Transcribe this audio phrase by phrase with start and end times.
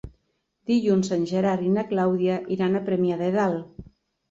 [0.71, 3.89] Dilluns en Gerard i na Clàudia iran a Premià de Dalt.